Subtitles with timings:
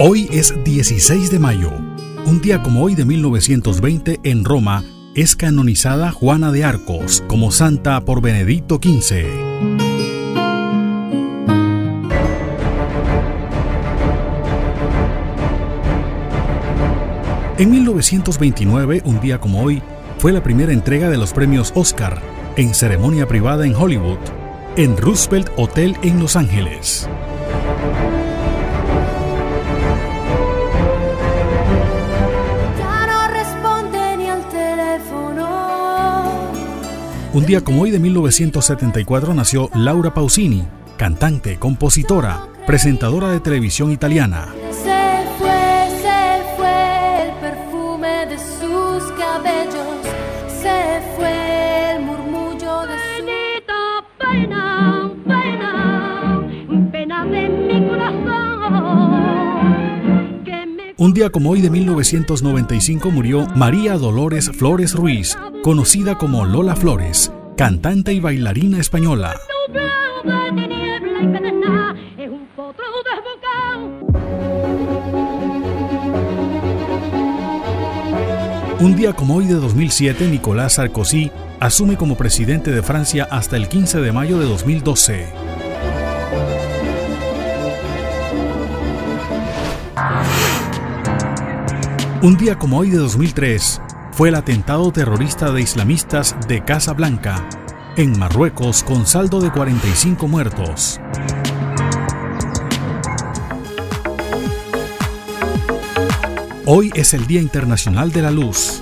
[0.00, 1.70] Hoy es 16 de mayo.
[2.26, 4.82] Un día como hoy de 1920 en Roma
[5.14, 9.24] es canonizada Juana de Arcos como santa por Benedicto XV.
[17.56, 19.80] En 1929, un día como hoy,
[20.18, 22.20] fue la primera entrega de los premios Oscar
[22.56, 24.18] en ceremonia privada en Hollywood,
[24.76, 27.08] en Roosevelt Hotel en Los Ángeles.
[37.34, 40.62] Un día como hoy de 1974 nació Laura Pausini,
[40.96, 44.54] cantante, compositora, presentadora de televisión italiana.
[61.04, 67.30] Un día como hoy de 1995 murió María Dolores Flores Ruiz, conocida como Lola Flores,
[67.58, 69.34] cantante y bailarina española.
[78.80, 81.30] Un día como hoy de 2007, Nicolás Sarkozy
[81.60, 85.26] asume como presidente de Francia hasta el 15 de mayo de 2012.
[92.24, 97.46] Un día como hoy de 2003 fue el atentado terrorista de islamistas de Casa Blanca
[97.98, 100.98] en Marruecos con saldo de 45 muertos.
[106.64, 108.80] Hoy es el Día Internacional de la Luz.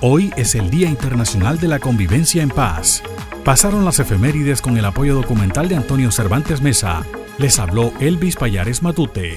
[0.00, 3.02] Hoy es el Día Internacional de la Convivencia en Paz.
[3.44, 7.02] Pasaron las efemérides con el apoyo documental de Antonio Cervantes Mesa.
[7.38, 9.36] Les habló Elvis Payares Matute.